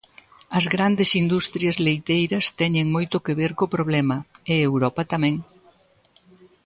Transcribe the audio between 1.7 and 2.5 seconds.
leiteiras